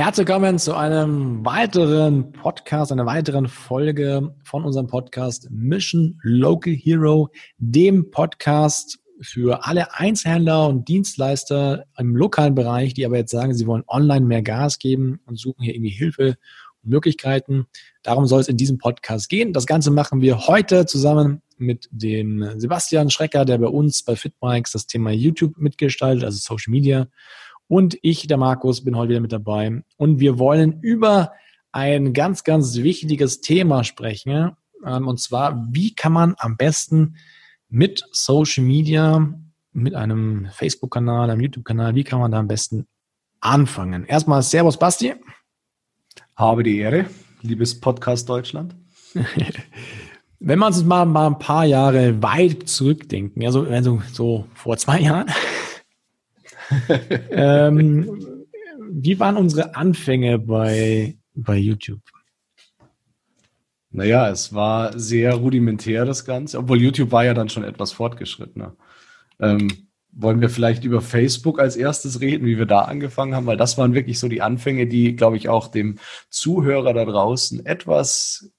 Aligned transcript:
herzlich 0.00 0.26
willkommen 0.26 0.58
zu 0.58 0.74
einem 0.74 1.44
weiteren 1.44 2.32
Podcast, 2.32 2.90
einer 2.90 3.04
weiteren 3.04 3.48
Folge 3.48 4.34
von 4.44 4.64
unserem 4.64 4.86
Podcast 4.86 5.50
Mission 5.50 6.18
Local 6.22 6.72
Hero, 6.72 7.28
dem 7.58 8.10
Podcast 8.10 8.98
für 9.20 9.66
alle 9.66 9.92
Einzelhändler 9.92 10.68
und 10.68 10.88
Dienstleister 10.88 11.84
im 11.98 12.16
lokalen 12.16 12.54
Bereich, 12.54 12.94
die 12.94 13.04
aber 13.04 13.18
jetzt 13.18 13.30
sagen, 13.30 13.52
sie 13.52 13.66
wollen 13.66 13.84
online 13.88 14.24
mehr 14.24 14.40
Gas 14.40 14.78
geben 14.78 15.20
und 15.26 15.38
suchen 15.38 15.64
hier 15.64 15.74
irgendwie 15.74 15.90
Hilfe 15.90 16.38
und 16.82 16.90
Möglichkeiten. 16.90 17.66
Darum 18.02 18.26
soll 18.26 18.40
es 18.40 18.48
in 18.48 18.56
diesem 18.56 18.78
Podcast 18.78 19.28
gehen. 19.28 19.52
Das 19.52 19.66
Ganze 19.66 19.90
machen 19.90 20.22
wir 20.22 20.46
heute 20.46 20.86
zusammen 20.86 21.42
mit 21.58 21.90
dem 21.92 22.58
Sebastian 22.58 23.10
Schrecker, 23.10 23.44
der 23.44 23.58
bei 23.58 23.68
uns 23.68 24.02
bei 24.02 24.16
Fitbikes 24.16 24.72
das 24.72 24.86
Thema 24.86 25.10
YouTube 25.10 25.58
mitgestaltet, 25.58 26.24
also 26.24 26.38
Social 26.38 26.70
Media. 26.70 27.06
Und 27.70 27.96
ich, 28.02 28.26
der 28.26 28.36
Markus, 28.36 28.82
bin 28.82 28.96
heute 28.96 29.10
wieder 29.10 29.20
mit 29.20 29.30
dabei. 29.30 29.84
Und 29.96 30.18
wir 30.18 30.40
wollen 30.40 30.80
über 30.80 31.30
ein 31.70 32.12
ganz, 32.12 32.42
ganz 32.42 32.74
wichtiges 32.78 33.42
Thema 33.42 33.84
sprechen. 33.84 34.56
Ähm, 34.84 35.06
und 35.06 35.20
zwar, 35.20 35.68
wie 35.70 35.94
kann 35.94 36.12
man 36.12 36.34
am 36.38 36.56
besten 36.56 37.14
mit 37.68 38.02
Social 38.10 38.64
Media, 38.64 39.32
mit 39.72 39.94
einem 39.94 40.48
Facebook-Kanal, 40.52 41.30
einem 41.30 41.42
YouTube-Kanal, 41.42 41.94
wie 41.94 42.02
kann 42.02 42.18
man 42.18 42.32
da 42.32 42.40
am 42.40 42.48
besten 42.48 42.88
anfangen? 43.38 44.04
Erstmal 44.04 44.42
Servus 44.42 44.76
Basti. 44.76 45.14
Habe 46.34 46.64
die 46.64 46.78
Ehre, 46.78 47.06
liebes 47.40 47.78
Podcast 47.78 48.28
Deutschland. 48.28 48.74
Wenn 50.40 50.58
man 50.58 50.72
uns 50.72 50.82
mal, 50.82 51.06
mal 51.06 51.28
ein 51.28 51.38
paar 51.38 51.66
Jahre 51.66 52.20
weit 52.20 52.68
zurückdenken, 52.68 53.46
also, 53.46 53.62
also 53.62 54.02
so 54.12 54.46
vor 54.54 54.76
zwei 54.76 55.02
Jahren, 55.02 55.28
ähm, 57.30 58.46
wie 58.90 59.18
waren 59.18 59.36
unsere 59.36 59.74
Anfänge 59.74 60.38
bei, 60.38 61.16
bei 61.34 61.56
YouTube? 61.56 62.00
Naja, 63.92 64.28
es 64.30 64.54
war 64.54 64.98
sehr 64.98 65.34
rudimentär 65.34 66.04
das 66.04 66.24
Ganze, 66.24 66.58
obwohl 66.58 66.80
YouTube 66.80 67.10
war 67.10 67.24
ja 67.24 67.34
dann 67.34 67.48
schon 67.48 67.64
etwas 67.64 67.92
fortgeschrittener. 67.92 68.76
Ähm, 69.40 69.68
wollen 70.12 70.40
wir 70.40 70.50
vielleicht 70.50 70.84
über 70.84 71.00
Facebook 71.00 71.60
als 71.60 71.76
erstes 71.76 72.20
reden, 72.20 72.46
wie 72.46 72.58
wir 72.58 72.66
da 72.66 72.82
angefangen 72.82 73.34
haben, 73.34 73.46
weil 73.46 73.56
das 73.56 73.78
waren 73.78 73.94
wirklich 73.94 74.18
so 74.18 74.28
die 74.28 74.42
Anfänge, 74.42 74.86
die, 74.86 75.14
glaube 75.16 75.36
ich, 75.36 75.48
auch 75.48 75.68
dem 75.68 75.98
Zuhörer 76.30 76.92
da 76.94 77.04
draußen 77.04 77.64
etwas 77.64 78.50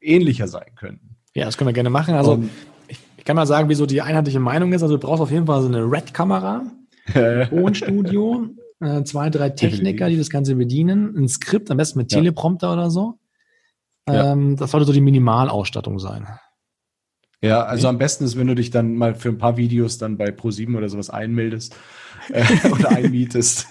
ähnlicher 0.00 0.48
sein 0.48 0.74
können. 0.76 1.16
Ja, 1.34 1.46
das 1.46 1.56
können 1.56 1.68
wir 1.68 1.74
gerne 1.74 1.90
machen. 1.90 2.14
Also 2.14 2.44
ich, 2.86 2.98
ich, 3.18 3.24
kann 3.24 3.36
mal 3.36 3.46
sagen, 3.46 3.68
wie 3.68 3.74
so 3.74 3.86
die 3.86 4.02
einheitliche 4.02 4.40
Meinung 4.40 4.72
ist. 4.72 4.82
Also 4.82 4.96
du 4.96 5.06
brauchst 5.06 5.22
auf 5.22 5.30
jeden 5.30 5.46
Fall 5.46 5.62
so 5.62 5.68
eine 5.68 5.82
Red-Kamera, 5.82 6.62
Tonstudio, 7.12 8.48
äh, 8.80 9.02
zwei, 9.04 9.30
drei 9.30 9.50
Techniker, 9.50 10.08
die 10.08 10.16
das 10.16 10.30
Ganze 10.30 10.54
bedienen, 10.54 11.14
ein 11.16 11.28
Skript, 11.28 11.70
am 11.70 11.76
besten 11.76 11.98
mit 11.98 12.08
Teleprompter 12.08 12.72
oder 12.72 12.90
so. 12.90 13.18
Ähm, 14.06 14.50
ja. 14.50 14.56
Das 14.56 14.70
sollte 14.70 14.86
so 14.86 14.92
die 14.92 15.00
Minimalausstattung 15.00 15.98
sein. 15.98 16.26
Ja, 17.40 17.62
also 17.64 17.88
am 17.88 17.98
besten 17.98 18.24
ist, 18.24 18.38
wenn 18.38 18.46
du 18.46 18.54
dich 18.54 18.70
dann 18.70 18.94
mal 18.94 19.14
für 19.14 19.28
ein 19.28 19.38
paar 19.38 19.58
Videos 19.58 19.98
dann 19.98 20.16
bei 20.16 20.30
Pro7 20.30 20.76
oder 20.76 20.88
sowas 20.88 21.10
einmeldest 21.10 21.76
äh, 22.30 22.44
oder 22.72 22.90
einmietest. 22.90 23.66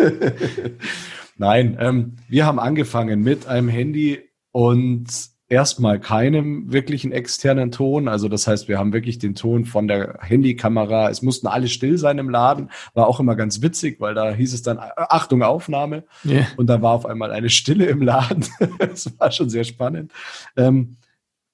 Nein, 1.37 1.77
ähm, 1.79 2.17
wir 2.27 2.45
haben 2.45 2.59
angefangen 2.59 3.21
mit 3.21 3.47
einem 3.47 3.69
Handy 3.69 4.29
und 4.51 5.07
erstmal 5.53 5.99
keinem 5.99 6.73
wirklichen 6.73 7.11
externen 7.11 7.71
Ton. 7.71 8.07
Also 8.07 8.27
das 8.27 8.47
heißt, 8.47 8.67
wir 8.67 8.79
haben 8.79 8.91
wirklich 8.91 9.19
den 9.19 9.35
Ton 9.35 9.65
von 9.65 9.87
der 9.87 10.17
Handykamera. 10.21 11.09
Es 11.09 11.21
mussten 11.21 11.45
alle 11.45 11.67
still 11.67 11.99
sein 11.99 12.17
im 12.17 12.29
Laden. 12.29 12.71
War 12.95 13.07
auch 13.07 13.19
immer 13.19 13.35
ganz 13.35 13.61
witzig, 13.61 14.01
weil 14.01 14.15
da 14.15 14.33
hieß 14.33 14.53
es 14.53 14.63
dann, 14.63 14.79
Achtung, 14.79 15.43
Aufnahme. 15.43 16.05
Yeah. 16.25 16.47
Und 16.57 16.67
da 16.67 16.81
war 16.81 16.93
auf 16.93 17.05
einmal 17.05 17.31
eine 17.31 17.49
Stille 17.49 17.85
im 17.85 18.01
Laden. 18.01 18.45
das 18.79 19.13
war 19.19 19.31
schon 19.31 19.49
sehr 19.49 19.63
spannend. 19.63 20.11
Ähm, 20.57 20.97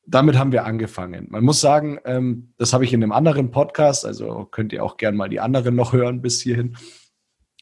damit 0.07 0.37
haben 0.37 0.53
wir 0.53 0.65
angefangen. 0.65 1.27
Man 1.29 1.43
muss 1.43 1.59
sagen, 1.59 1.99
ähm, 2.05 2.53
das 2.57 2.71
habe 2.71 2.85
ich 2.85 2.93
in 2.93 3.03
einem 3.03 3.11
anderen 3.11 3.51
Podcast, 3.51 4.05
also 4.05 4.47
könnt 4.49 4.71
ihr 4.71 4.83
auch 4.83 4.95
gern 4.95 5.15
mal 5.15 5.29
die 5.29 5.41
anderen 5.41 5.75
noch 5.75 5.91
hören 5.91 6.21
bis 6.21 6.41
hierhin, 6.41 6.77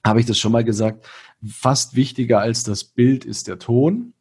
habe 0.05 0.19
ich 0.19 0.27
das 0.27 0.37
schon 0.37 0.51
mal 0.51 0.63
gesagt. 0.63 1.05
Fast 1.45 1.95
wichtiger 1.95 2.39
als 2.39 2.63
das 2.63 2.83
Bild 2.83 3.25
ist 3.25 3.47
der 3.47 3.57
Ton. 3.57 4.13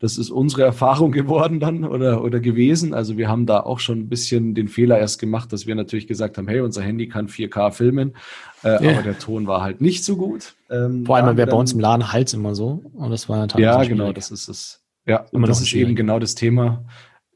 Das 0.00 0.16
ist 0.16 0.30
unsere 0.30 0.62
Erfahrung 0.62 1.12
geworden 1.12 1.60
dann 1.60 1.84
oder, 1.84 2.24
oder 2.24 2.40
gewesen. 2.40 2.94
Also 2.94 3.18
wir 3.18 3.28
haben 3.28 3.44
da 3.44 3.60
auch 3.60 3.80
schon 3.80 4.00
ein 4.00 4.08
bisschen 4.08 4.54
den 4.54 4.66
Fehler 4.66 4.98
erst 4.98 5.20
gemacht, 5.20 5.52
dass 5.52 5.66
wir 5.66 5.74
natürlich 5.74 6.06
gesagt 6.06 6.38
haben, 6.38 6.48
hey, 6.48 6.60
unser 6.60 6.82
Handy 6.82 7.06
kann 7.06 7.28
4K 7.28 7.70
filmen, 7.70 8.16
äh, 8.64 8.82
yeah. 8.82 8.94
aber 8.94 9.02
der 9.02 9.18
Ton 9.18 9.46
war 9.46 9.60
halt 9.60 9.82
nicht 9.82 10.02
so 10.02 10.16
gut. 10.16 10.54
Ähm, 10.70 11.04
Vor 11.04 11.16
allem, 11.16 11.36
wäre 11.36 11.50
bei 11.50 11.56
uns 11.56 11.74
im 11.74 11.80
Laden 11.80 12.12
Hals 12.12 12.32
immer 12.32 12.54
so 12.54 12.82
und 12.94 13.10
das 13.10 13.28
war 13.28 13.46
Ja, 13.58 13.84
genau, 13.84 14.12
das 14.12 14.30
ist 14.30 14.48
es. 14.48 14.82
Ja, 15.06 15.26
und 15.32 15.46
das 15.46 15.60
ist 15.60 15.74
eben 15.74 15.94
genau 15.94 16.18
das 16.18 16.34
Thema. 16.34 16.84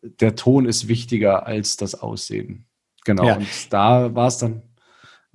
Der 0.03 0.35
Ton 0.35 0.65
ist 0.65 0.89
wichtiger 0.89 1.47
als 1.47 1.77
das 1.77 1.95
Aussehen. 1.95 2.65
Genau. 3.05 3.27
Ja. 3.27 3.37
Und 3.37 3.47
da 3.71 4.15
war 4.15 4.29
es 4.29 4.39
dann 4.39 4.63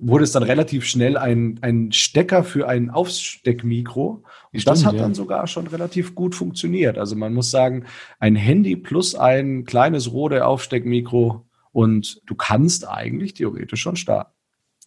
wurde 0.00 0.24
es 0.24 0.32
dann 0.32 0.42
relativ 0.42 0.84
schnell 0.86 1.16
ein, 1.16 1.58
ein 1.62 1.92
Stecker 1.92 2.42
für 2.42 2.68
ein 2.68 2.90
Aufsteckmikro. 2.90 4.24
Und 4.52 4.60
Stimmt, 4.60 4.66
das 4.66 4.84
hat 4.84 4.94
ja. 4.94 5.02
dann 5.02 5.14
sogar 5.14 5.46
schon 5.46 5.66
relativ 5.66 6.14
gut 6.14 6.34
funktioniert. 6.34 6.98
Also 6.98 7.16
man 7.16 7.34
muss 7.34 7.50
sagen, 7.50 7.84
ein 8.18 8.34
Handy 8.34 8.76
plus 8.76 9.14
ein 9.14 9.64
kleines 9.64 10.12
Rode 10.12 10.46
Aufsteckmikro 10.46 11.46
und 11.72 12.20
du 12.26 12.34
kannst 12.34 12.88
eigentlich 12.88 13.34
theoretisch 13.34 13.80
schon 13.80 13.96
starten. 13.96 14.32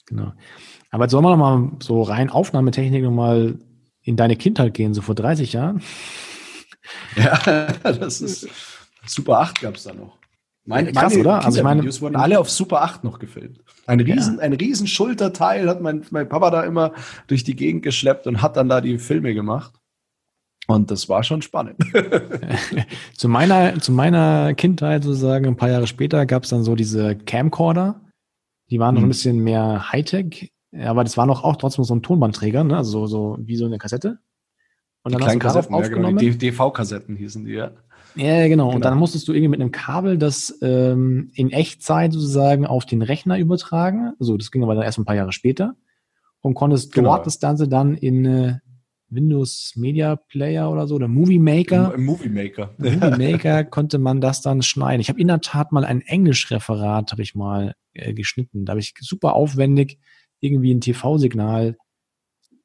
Genau. 0.08 0.34
Aber 0.90 1.06
jetzt 1.06 1.12
sollen 1.12 1.24
wir 1.24 1.36
noch 1.36 1.38
mal 1.38 1.72
so 1.82 2.02
rein 2.02 2.30
Aufnahmetechnik 2.30 3.04
noch 3.04 3.12
mal 3.12 3.60
in 4.02 4.16
deine 4.16 4.36
Kindheit 4.36 4.74
gehen, 4.74 4.94
so 4.94 5.02
vor 5.02 5.16
30 5.16 5.54
Jahren. 5.54 5.82
Ja, 7.16 7.68
das 7.84 8.20
ist 8.22 8.50
Super 9.06 9.40
8 9.40 9.62
gab 9.62 9.76
es 9.76 9.84
da 9.84 9.94
noch. 9.94 10.18
Mein, 10.66 10.94
Krass, 10.94 11.18
oder? 11.18 11.44
Also 11.44 11.58
ich 11.58 11.64
meine, 11.64 11.82
Videos 11.82 12.02
wurden 12.02 12.16
alle 12.16 12.40
auf 12.40 12.50
Super 12.50 12.84
8 12.84 13.04
noch 13.04 13.20
gefilmt. 13.20 13.60
Ein 13.86 14.00
riesen, 14.00 14.38
ja. 14.38 14.42
ein 14.44 14.54
riesen 14.54 14.88
Schulterteil 14.88 15.68
hat 15.68 15.82
mein, 15.82 16.06
mein 16.12 16.30
Papa 16.30 16.52
da 16.52 16.64
immer 16.64 16.94
durch 17.28 17.44
die 17.44 17.56
Gegend 17.56 17.84
geschleppt 17.84 18.28
und 18.28 18.42
hat 18.42 18.56
dann 18.56 18.70
da 18.70 18.80
die 18.80 18.98
Filme 18.98 19.34
gemacht. 19.34 19.74
Und 20.68 20.92
das 20.92 21.10
war 21.10 21.24
schon 21.24 21.42
spannend. 21.42 21.78
zu 23.18 23.28
meiner, 23.28 23.80
zu 23.80 23.92
meiner 23.92 24.54
Kindheit 24.54 25.04
sozusagen, 25.04 25.46
ein 25.46 25.58
paar 25.58 25.70
Jahre 25.70 25.88
später, 25.88 26.26
gab 26.26 26.44
es 26.44 26.50
dann 26.50 26.64
so 26.64 26.76
diese 26.76 27.18
Camcorder. 27.18 28.00
Die 28.70 28.80
waren 28.80 28.96
noch 28.96 29.02
ein 29.02 29.06
mhm. 29.06 29.10
bisschen 29.10 29.44
mehr 29.44 29.92
Hightech, 29.92 30.54
aber 30.80 31.04
das 31.04 31.18
war 31.18 31.26
noch 31.26 31.44
auch 31.44 31.58
trotzdem 31.58 31.84
so 31.84 31.94
ein 31.94 32.02
Tonbandträger, 32.02 32.64
ne? 32.64 32.78
also 32.78 33.06
so, 33.06 33.08
so 33.08 33.38
wie 33.42 33.58
so 33.58 33.66
eine 33.66 33.78
Kassette. 33.78 34.20
Und 35.04 35.14
dann 35.14 35.20
die 35.20 35.28
hast 35.28 35.36
du 35.36 35.40
Kassetten, 35.40 35.76
aufgenommen. 35.76 36.18
Ja, 36.18 36.22
genau, 36.22 36.38
die 36.38 36.38
DV-Kassetten 36.38 37.18
hießen 37.18 37.44
die, 37.44 37.52
ja. 37.52 37.72
Ja, 38.16 38.48
genau. 38.48 38.68
Und 38.68 38.76
genau. 38.76 38.90
dann 38.90 38.98
musstest 38.98 39.28
du 39.28 39.34
irgendwie 39.34 39.50
mit 39.50 39.62
einem 39.62 39.72
Kabel 39.72 40.18
das 40.18 40.58
ähm, 40.62 41.32
in 41.34 41.52
Echtzeit 41.52 42.14
sozusagen 42.14 42.66
auf 42.66 42.86
den 42.86 43.02
Rechner 43.02 43.38
übertragen. 43.38 44.14
Also 44.20 44.38
das 44.38 44.52
ging 44.52 44.64
aber 44.64 44.76
dann 44.76 44.84
erst 44.84 45.00
ein 45.00 45.06
paar 45.06 45.16
Jahre 45.16 45.34
später. 45.34 45.76
Und 46.42 46.56
konntest 46.56 46.94
genau. 46.94 47.16
dort 47.16 47.26
das 47.26 47.40
Ganze 47.40 47.68
dann 47.68 47.96
in 47.96 48.26
äh, 48.26 48.58
Windows 49.10 49.74
Media 49.76 50.16
Player 50.16 50.70
oder 50.72 50.88
so 50.88 50.96
oder 50.96 51.08
Movie 51.08 51.40
Maker. 51.40 51.94
Im 51.96 52.06
Movie 52.06 52.30
Maker. 52.30 52.74
Im 52.80 53.00
Movie 53.00 53.18
Maker 53.32 53.64
konnte 53.64 53.98
man 53.98 54.22
das 54.22 54.42
dann 54.42 54.62
schneiden. 54.62 55.02
Ich 55.02 55.10
habe 55.10 55.22
in 55.22 55.28
der 55.28 55.42
Tat 55.42 55.72
mal 55.72 55.86
ein 55.86 56.02
Englischreferat 56.02 57.12
habe 57.12 57.22
ich 57.22 57.36
mal 57.36 57.76
äh, 57.94 58.14
geschnitten. 58.14 58.66
Da 58.66 58.72
habe 58.72 58.82
ich 58.82 58.94
super 59.00 59.34
aufwendig 59.34 60.00
irgendwie 60.40 60.74
ein 60.74 60.82
TV-Signal 60.82 61.78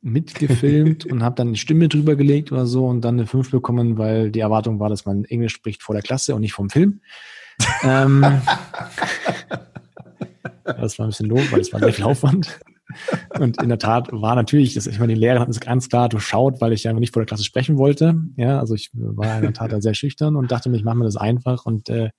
mitgefilmt 0.00 1.06
und 1.06 1.22
habe 1.22 1.34
dann 1.34 1.48
eine 1.48 1.56
Stimme 1.56 1.88
drüber 1.88 2.16
gelegt 2.16 2.52
oder 2.52 2.66
so 2.66 2.86
und 2.86 3.00
dann 3.02 3.16
eine 3.16 3.26
5 3.26 3.50
bekommen, 3.50 3.98
weil 3.98 4.30
die 4.30 4.40
Erwartung 4.40 4.78
war, 4.80 4.88
dass 4.88 5.04
man 5.04 5.24
Englisch 5.24 5.54
spricht 5.54 5.82
vor 5.82 5.94
der 5.94 6.02
Klasse 6.02 6.34
und 6.34 6.40
nicht 6.40 6.52
vom 6.52 6.70
Film. 6.70 7.00
ähm, 7.82 8.24
das 10.64 10.98
war 10.98 11.06
ein 11.06 11.10
bisschen 11.10 11.28
doof, 11.28 11.50
weil 11.50 11.60
es 11.60 11.72
war 11.72 11.80
sehr 11.80 11.92
viel 11.92 12.04
Aufwand. 12.04 12.60
Und 13.38 13.60
in 13.62 13.68
der 13.68 13.78
Tat 13.78 14.08
war 14.12 14.34
natürlich, 14.34 14.74
das, 14.74 14.86
ich 14.86 14.98
meine, 14.98 15.14
die 15.14 15.20
Lehrer 15.20 15.40
hatten 15.40 15.50
es 15.50 15.60
ganz 15.60 15.88
klar 15.88 16.08
durchschaut, 16.08 16.60
weil 16.60 16.72
ich 16.72 16.84
ja 16.84 16.92
nicht 16.92 17.12
vor 17.12 17.22
der 17.22 17.26
Klasse 17.26 17.44
sprechen 17.44 17.76
wollte. 17.76 18.14
Ja, 18.36 18.58
also 18.58 18.74
ich 18.74 18.90
war 18.94 19.36
in 19.36 19.42
der 19.42 19.52
Tat 19.52 19.82
sehr 19.82 19.94
schüchtern 19.94 20.36
und 20.36 20.50
dachte 20.50 20.70
mir, 20.70 20.76
ich 20.76 20.84
mache 20.84 20.96
mir 20.96 21.04
das 21.04 21.16
einfach. 21.16 21.66
Und 21.66 21.90
äh, 21.90 22.10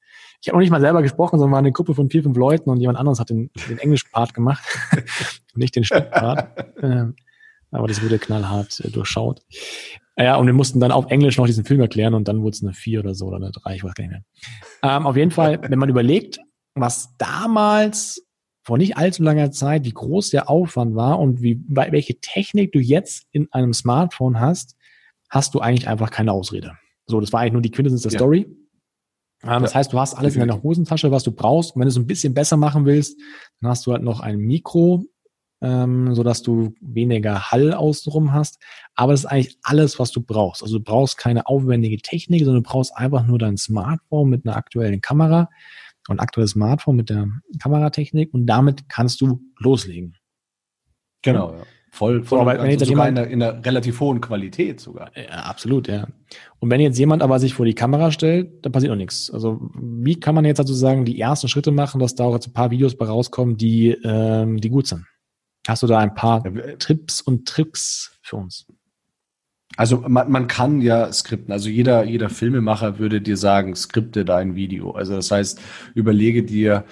ich 0.42 0.48
habe 0.48 0.58
noch 0.58 0.62
nicht 0.62 0.70
mal 0.70 0.80
selber 0.80 1.02
gesprochen, 1.02 1.40
sondern 1.40 1.54
war 1.54 1.60
eine 1.60 1.72
Gruppe 1.72 1.96
von 1.96 2.10
vier, 2.10 2.24
fünf 2.24 2.38
Leuten 2.38 2.70
und 2.70 2.80
jemand 2.80 3.00
anderes 3.00 3.20
hat 3.20 3.30
den, 3.30 3.50
den 3.68 3.80
Englisch-Part 3.80 4.34
gemacht, 4.34 4.64
nicht 5.56 5.76
den 5.76 5.84
Stück-Part. 5.84 6.84
Äh, 6.84 7.06
aber 7.72 7.88
das 7.88 8.02
wurde 8.02 8.20
knallhart 8.20 8.80
äh, 8.82 8.90
durchschaut. 8.90 9.42
Ja, 10.18 10.36
und 10.36 10.48
wir 10.48 10.54
mussten 10.54 10.80
dann 10.80 10.92
auf 10.92 11.10
Englisch 11.12 11.38
noch 11.38 11.46
diesen 11.46 11.64
Film 11.64 11.80
erklären 11.80 12.14
und 12.14 12.28
dann 12.28 12.42
wurde 12.42 12.56
es 12.56 12.64
eine 12.64 12.74
4 12.74 13.00
oder 13.00 13.16
so 13.16 13.28
oder 13.28 13.38
eine 13.38 13.52
3, 13.52 13.76
ich 13.76 13.84
weiß 13.84 13.94
gar 13.94 14.04
nicht 14.04 14.12
mehr. 14.12 14.24
Ähm, 14.84 15.08
auf 15.08 15.16
jeden 15.16 15.32
Fall, 15.32 15.62
wenn 15.62 15.80
man 15.80 15.88
überlegt, 15.88 16.40
was 16.76 17.16
damals 17.18 18.22
vor 18.64 18.78
nicht 18.78 18.98
allzu 18.98 19.24
langer 19.24 19.52
Zeit, 19.52 19.86
wie 19.86 19.94
groß 19.94 20.30
der 20.32 20.50
Aufwand 20.50 20.96
war 20.96 21.20
und 21.20 21.42
wie, 21.42 21.64
welche 21.68 22.20
Technik 22.20 22.72
du 22.74 22.80
jetzt 22.80 23.28
in 23.32 23.48
einem 23.52 23.74
Smartphone 23.74 24.40
hast, 24.40 24.76
hast 25.30 25.56
du 25.56 25.60
eigentlich 25.60 25.88
einfach 25.88 26.12
keine 26.12 26.34
Ausrede. 26.34 26.74
So, 27.06 27.20
das 27.22 27.32
war 27.32 27.40
eigentlich 27.40 27.54
nur 27.54 27.62
die 27.62 27.72
Quintessenz 27.72 28.04
der 28.04 28.12
ja. 28.12 28.18
Story. 28.20 28.48
Ähm, 29.44 29.62
das 29.62 29.74
heißt, 29.74 29.94
du 29.94 30.00
hast 30.00 30.16
alles 30.16 30.36
in 30.36 30.42
deiner 30.42 30.62
Hosentasche, 30.62 31.12
was 31.12 31.24
du 31.24 31.32
brauchst. 31.32 31.76
Und 31.76 31.80
wenn 31.80 31.88
du 31.88 31.92
es 31.92 31.98
ein 31.98 32.08
bisschen 32.08 32.34
besser 32.34 32.58
machen 32.58 32.86
willst, 32.86 33.20
dann 33.62 33.72
hast 33.72 33.88
du 33.88 33.94
halt 33.94 34.04
noch 34.04 34.20
ein 34.20 34.38
Mikro 34.38 35.06
ähm, 35.62 36.14
sodass 36.16 36.42
du 36.42 36.74
weniger 36.82 37.52
Hall 37.52 37.74
außenrum 37.74 38.34
hast. 38.34 38.60
Aber 38.96 39.14
das 39.14 39.22
ist 39.22 39.26
eigentlich 39.26 39.58
alles, 39.64 40.00
was 40.00 40.12
du 40.12 40.22
brauchst. 40.22 40.64
Also 40.64 40.78
du 40.78 40.84
brauchst 40.84 41.18
keine 41.18 41.48
aufwendige 41.48 41.98
Technik, 41.98 42.44
sondern 42.46 42.64
du 42.64 42.70
brauchst 42.70 42.96
einfach 42.96 43.26
nur 43.26 43.40
dein 43.40 43.58
Smartphone 43.58 44.30
mit 44.30 44.46
einer 44.46 44.56
aktuellen 44.56 45.02
Kamera 45.02 45.50
und 46.08 46.20
aktuelles 46.20 46.52
Smartphone 46.52 46.96
mit 46.96 47.10
der 47.10 47.28
Kameratechnik 47.62 48.34
und 48.34 48.46
damit 48.46 48.90
kannst 48.90 49.22
du 49.22 49.42
loslegen. 49.58 50.16
Genau, 51.22 51.54
ja. 51.54 51.64
Voll, 51.92 52.24
voll 52.24 52.38
so, 52.38 52.42
aber 52.42 52.62
wenn 52.62 52.70
jetzt 52.70 52.88
jemand, 52.88 53.10
in, 53.10 53.18
einer, 53.18 53.28
in 53.28 53.42
einer 53.42 53.66
relativ 53.66 54.00
hohen 54.00 54.22
Qualität 54.22 54.80
sogar. 54.80 55.12
Ja, 55.16 55.40
absolut, 55.40 55.88
ja. 55.88 56.08
Und 56.60 56.70
wenn 56.70 56.82
jetzt 56.82 57.00
jemand 57.00 57.24
aber 57.24 57.40
sich 57.40 57.56
vor 57.56 57.66
die 57.66 57.74
Kamera 57.74 58.12
stellt, 58.12 58.64
dann 58.64 58.72
passiert 58.72 58.92
noch 58.92 58.98
nichts. 58.98 59.32
Also 59.32 59.60
wie 59.74 60.20
kann 60.20 60.36
man 60.36 60.46
jetzt 60.46 60.58
sozusagen 60.58 61.04
die 61.04 61.20
ersten 61.20 61.48
Schritte 61.48 61.72
machen, 61.72 62.00
dass 62.00 62.16
da 62.16 62.26
auch 62.26 62.34
jetzt 62.34 62.48
ein 62.48 62.54
paar 62.54 62.70
Videos 62.70 62.96
bei 62.96 63.06
rauskommen, 63.06 63.58
die, 63.58 63.98
ähm, 64.04 64.62
die 64.62 64.70
gut 64.70 64.88
sind? 64.88 65.06
Hast 65.70 65.84
du 65.84 65.88
da 65.88 66.00
ein 66.00 66.16
paar 66.16 66.44
Tipps 66.80 67.22
und 67.22 67.48
Tricks 67.48 68.18
für 68.22 68.38
uns? 68.38 68.66
Also 69.78 70.04
man, 70.08 70.32
man 70.32 70.48
kann 70.48 70.82
ja 70.82 71.12
skripten. 71.14 71.52
Also 71.54 71.70
jeder, 71.70 72.04
jeder 72.04 72.30
Filmemacher 72.30 72.98
würde 72.98 73.22
dir 73.22 73.38
sagen, 73.38 73.76
skripte 73.76 74.26
dein 74.26 74.56
Video. 74.56 74.92
Also 74.92 75.16
das 75.16 75.30
heißt, 75.30 75.62
überlege 75.94 76.44
dir, 76.44 76.86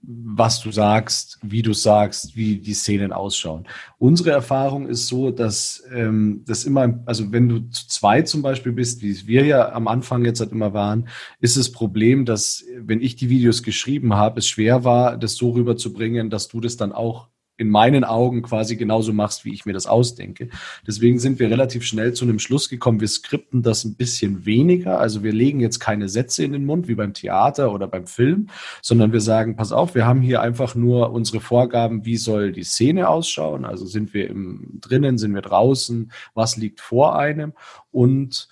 was 0.00 0.60
du 0.60 0.70
sagst, 0.70 1.38
wie 1.42 1.62
du 1.62 1.72
sagst, 1.72 2.36
wie 2.36 2.58
die 2.58 2.74
Szenen 2.74 3.12
ausschauen. 3.12 3.66
Unsere 3.98 4.30
Erfahrung 4.30 4.88
ist 4.88 5.08
so, 5.08 5.30
dass 5.30 5.84
ähm, 5.92 6.42
das 6.46 6.64
immer, 6.64 7.00
also 7.06 7.32
wenn 7.32 7.48
du 7.48 7.58
zu 7.70 7.88
zweit 7.88 8.28
zum 8.28 8.40
Beispiel 8.40 8.72
bist, 8.72 9.02
wie 9.02 9.26
wir 9.26 9.44
ja 9.44 9.72
am 9.72 9.88
Anfang 9.88 10.24
jetzt 10.24 10.40
halt 10.40 10.52
immer 10.52 10.72
waren, 10.72 11.08
ist 11.40 11.56
das 11.56 11.72
Problem, 11.72 12.24
dass 12.24 12.64
wenn 12.78 13.02
ich 13.02 13.16
die 13.16 13.30
Videos 13.30 13.62
geschrieben 13.62 14.14
habe, 14.14 14.38
es 14.38 14.48
schwer 14.48 14.84
war, 14.84 15.16
das 15.16 15.34
so 15.34 15.50
rüberzubringen, 15.50 16.30
dass 16.30 16.48
du 16.48 16.60
das 16.60 16.76
dann 16.76 16.92
auch 16.92 17.28
in 17.56 17.68
meinen 17.70 18.04
Augen 18.04 18.42
quasi 18.42 18.76
genauso 18.76 19.12
machst, 19.12 19.44
wie 19.44 19.52
ich 19.52 19.64
mir 19.66 19.72
das 19.72 19.86
ausdenke. 19.86 20.48
Deswegen 20.86 21.18
sind 21.18 21.38
wir 21.38 21.50
relativ 21.50 21.84
schnell 21.84 22.12
zu 22.12 22.24
einem 22.24 22.38
Schluss 22.38 22.68
gekommen, 22.68 23.00
wir 23.00 23.08
skripten 23.08 23.62
das 23.62 23.84
ein 23.84 23.94
bisschen 23.94 24.44
weniger. 24.44 25.00
Also 25.00 25.22
wir 25.22 25.32
legen 25.32 25.60
jetzt 25.60 25.80
keine 25.80 26.08
Sätze 26.08 26.44
in 26.44 26.52
den 26.52 26.66
Mund 26.66 26.88
wie 26.88 26.94
beim 26.94 27.14
Theater 27.14 27.72
oder 27.72 27.88
beim 27.88 28.06
Film, 28.06 28.48
sondern 28.82 29.12
wir 29.12 29.20
sagen, 29.20 29.56
pass 29.56 29.72
auf, 29.72 29.94
wir 29.94 30.06
haben 30.06 30.20
hier 30.20 30.40
einfach 30.42 30.74
nur 30.74 31.12
unsere 31.12 31.40
Vorgaben, 31.40 32.04
wie 32.04 32.16
soll 32.16 32.52
die 32.52 32.64
Szene 32.64 33.08
ausschauen. 33.08 33.64
Also 33.64 33.86
sind 33.86 34.12
wir 34.14 34.28
im, 34.28 34.78
drinnen, 34.80 35.18
sind 35.18 35.34
wir 35.34 35.42
draußen, 35.42 36.12
was 36.34 36.56
liegt 36.56 36.80
vor 36.80 37.18
einem 37.18 37.52
und 37.90 38.48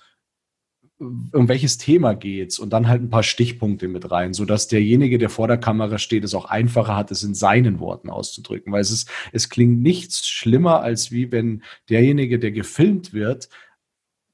um 0.97 1.47
welches 1.49 1.77
Thema 1.77 2.13
geht's 2.13 2.57
und 2.57 2.71
dann 2.71 2.87
halt 2.87 3.01
ein 3.01 3.09
paar 3.09 3.23
Stichpunkte 3.23 3.87
mit 3.87 4.09
rein, 4.11 4.33
so 4.33 4.45
dass 4.45 4.67
derjenige, 4.67 5.17
der 5.17 5.29
vor 5.29 5.47
der 5.47 5.57
Kamera 5.57 5.97
steht, 5.97 6.23
es 6.23 6.33
auch 6.33 6.45
einfacher 6.45 6.95
hat, 6.95 7.11
es 7.11 7.23
in 7.23 7.33
seinen 7.33 7.79
Worten 7.79 8.09
auszudrücken, 8.09 8.71
weil 8.71 8.81
es 8.81 8.91
ist, 8.91 9.09
es 9.33 9.49
klingt 9.49 9.81
nichts 9.81 10.27
schlimmer, 10.27 10.81
als 10.81 11.11
wie 11.11 11.31
wenn 11.31 11.63
derjenige, 11.89 12.39
der 12.39 12.51
gefilmt 12.51 13.11
wird, 13.13 13.49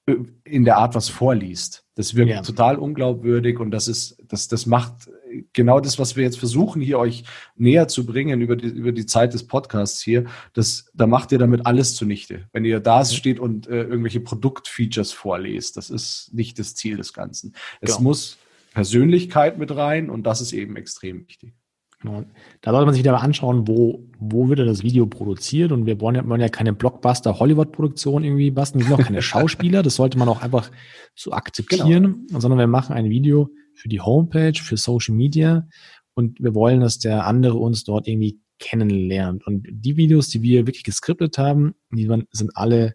äh, 0.05 0.15
in 0.43 0.63
der 0.63 0.77
Art 0.77 0.93
was 0.93 1.09
vorliest. 1.09 1.83
Das 1.95 2.15
wirkt 2.15 2.31
ja. 2.31 2.41
total 2.43 2.77
unglaubwürdig 2.77 3.59
und 3.59 3.71
das 3.71 3.87
ist, 3.87 4.21
das, 4.27 4.47
das 4.47 4.67
macht 4.67 5.09
genau 5.53 5.79
das, 5.79 5.99
was 5.99 6.15
wir 6.15 6.23
jetzt 6.23 6.39
versuchen, 6.39 6.81
hier 6.81 6.99
euch 6.99 7.23
näher 7.55 7.87
zu 7.87 8.05
bringen 8.05 8.41
über 8.41 8.55
die, 8.55 8.67
über 8.67 8.91
die 8.91 9.05
Zeit 9.05 9.33
des 9.33 9.45
Podcasts 9.45 10.01
hier, 10.01 10.25
das, 10.53 10.89
da 10.93 11.07
macht 11.07 11.31
ihr 11.31 11.39
damit 11.39 11.65
alles 11.65 11.95
zunichte. 11.95 12.47
Wenn 12.53 12.65
ihr 12.65 12.79
da 12.79 13.03
steht 13.05 13.39
und 13.39 13.67
äh, 13.67 13.83
irgendwelche 13.83 14.19
Produktfeatures 14.19 15.11
vorlest, 15.11 15.77
das 15.77 15.89
ist 15.89 16.31
nicht 16.33 16.59
das 16.59 16.75
Ziel 16.75 16.97
des 16.97 17.13
Ganzen. 17.13 17.53
Es 17.79 17.97
genau. 17.97 18.09
muss 18.09 18.37
Persönlichkeit 18.73 19.57
mit 19.57 19.75
rein 19.75 20.09
und 20.09 20.23
das 20.23 20.41
ist 20.41 20.53
eben 20.53 20.75
extrem 20.75 21.27
wichtig. 21.27 21.53
Genau. 22.01 22.23
Da 22.61 22.71
sollte 22.71 22.85
man 22.85 22.95
sich 22.95 23.03
wieder 23.03 23.21
anschauen, 23.21 23.67
wo, 23.67 24.07
wo 24.17 24.49
wird 24.49 24.59
das 24.59 24.81
Video 24.81 25.05
produziert 25.05 25.71
und 25.71 25.85
wir 25.85 26.01
wollen 26.01 26.15
ja, 26.15 26.27
wollen 26.27 26.41
ja 26.41 26.49
keine 26.49 26.73
Blockbuster-Hollywood-Produktion 26.73 28.23
irgendwie 28.23 28.49
basteln, 28.49 28.81
wir 28.81 28.87
sind 28.87 28.99
auch 28.99 29.05
keine 29.05 29.21
Schauspieler, 29.21 29.83
das 29.83 29.95
sollte 29.95 30.17
man 30.17 30.27
auch 30.27 30.41
einfach 30.41 30.71
so 31.13 31.31
akzeptieren, 31.31 32.25
genau. 32.27 32.39
sondern 32.39 32.57
wir 32.57 32.67
machen 32.67 32.95
ein 32.95 33.09
Video, 33.09 33.51
für 33.81 33.89
die 33.89 33.99
Homepage, 33.99 34.53
für 34.53 34.77
Social 34.77 35.15
Media 35.15 35.67
und 36.13 36.39
wir 36.39 36.53
wollen, 36.53 36.81
dass 36.81 36.99
der 36.99 37.25
andere 37.25 37.57
uns 37.57 37.83
dort 37.83 38.07
irgendwie 38.07 38.39
kennenlernt. 38.59 39.47
Und 39.47 39.67
die 39.69 39.97
Videos, 39.97 40.29
die 40.29 40.43
wir 40.43 40.67
wirklich 40.67 40.83
geskriptet 40.83 41.39
haben, 41.39 41.73
die 41.91 42.07
sind 42.31 42.55
alle 42.55 42.93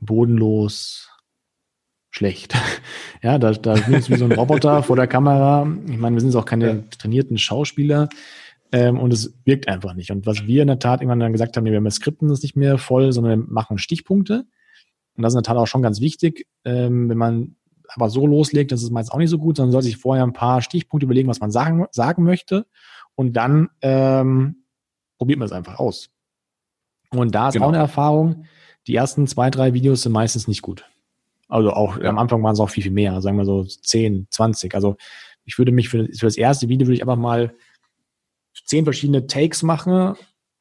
bodenlos 0.00 1.10
schlecht. 2.10 2.54
ja, 3.22 3.38
da, 3.38 3.52
da 3.52 3.76
sind 3.76 4.10
wie 4.10 4.16
so 4.16 4.24
ein 4.24 4.32
Roboter 4.32 4.82
vor 4.82 4.96
der 4.96 5.06
Kamera. 5.06 5.72
Ich 5.86 5.98
meine, 5.98 6.16
wir 6.16 6.20
sind 6.20 6.34
auch 6.34 6.44
keine 6.44 6.68
ja. 6.68 6.82
trainierten 6.98 7.38
Schauspieler. 7.38 8.08
Ähm, 8.72 8.98
und 8.98 9.12
es 9.12 9.32
wirkt 9.44 9.68
einfach 9.68 9.94
nicht. 9.94 10.10
Und 10.10 10.26
was 10.26 10.46
wir 10.46 10.62
in 10.62 10.68
der 10.68 10.80
Tat 10.80 11.00
irgendwann 11.00 11.20
dann 11.20 11.32
gesagt 11.32 11.56
haben, 11.56 11.64
nee, 11.64 11.70
wir 11.70 11.90
skripten 11.90 12.28
das 12.28 12.42
nicht 12.42 12.56
mehr 12.56 12.78
voll, 12.78 13.12
sondern 13.12 13.40
wir 13.40 13.46
machen 13.48 13.78
Stichpunkte. 13.78 14.44
Und 15.14 15.22
das 15.22 15.32
ist 15.32 15.36
in 15.36 15.42
der 15.42 15.48
Tat 15.48 15.56
auch 15.56 15.66
schon 15.66 15.82
ganz 15.82 16.00
wichtig, 16.00 16.46
ähm, 16.64 17.08
wenn 17.08 17.16
man 17.16 17.56
aber 17.88 18.10
so 18.10 18.26
loslegt, 18.26 18.72
das 18.72 18.82
ist 18.82 18.90
meist 18.90 19.12
auch 19.12 19.18
nicht 19.18 19.30
so 19.30 19.38
gut, 19.38 19.56
sondern 19.56 19.72
soll 19.72 19.82
sich 19.82 19.96
vorher 19.96 20.24
ein 20.24 20.32
paar 20.32 20.62
Stichpunkte 20.62 21.06
überlegen, 21.06 21.28
was 21.28 21.40
man 21.40 21.50
sagen, 21.50 21.86
sagen 21.90 22.24
möchte. 22.24 22.66
Und 23.14 23.32
dann 23.32 23.68
ähm, 23.82 24.64
probiert 25.16 25.38
man 25.38 25.46
es 25.46 25.52
einfach 25.52 25.78
aus. 25.78 26.10
Und 27.10 27.34
da 27.34 27.48
ist 27.48 27.54
genau. 27.54 27.66
auch 27.66 27.70
eine 27.70 27.78
Erfahrung, 27.78 28.44
die 28.86 28.94
ersten 28.94 29.26
zwei, 29.26 29.50
drei 29.50 29.74
Videos 29.74 30.02
sind 30.02 30.12
meistens 30.12 30.48
nicht 30.48 30.62
gut. 30.62 30.84
Also 31.48 31.72
auch 31.72 31.98
ja. 31.98 32.10
am 32.10 32.18
Anfang 32.18 32.42
waren 32.42 32.52
es 32.52 32.60
auch 32.60 32.70
viel, 32.70 32.82
viel 32.82 32.92
mehr, 32.92 33.20
sagen 33.22 33.38
wir 33.38 33.44
so 33.44 33.64
10, 33.64 34.28
20. 34.30 34.74
Also 34.74 34.96
ich 35.44 35.58
würde 35.58 35.72
mich 35.72 35.88
für, 35.88 36.04
für 36.04 36.26
das 36.26 36.36
erste 36.36 36.68
Video 36.68 36.86
würde 36.86 36.96
ich 36.96 37.02
einfach 37.02 37.16
mal 37.16 37.54
zehn 38.66 38.84
verschiedene 38.84 39.26
Takes 39.26 39.62
machen 39.62 40.16